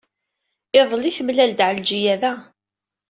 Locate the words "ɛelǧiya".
1.67-2.15